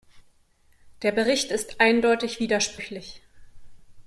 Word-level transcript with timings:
Der 1.03 1.11
Bericht 1.11 1.51
ist 1.51 1.79
eindeutig 1.79 2.39
widersprüchlich. 2.39 3.21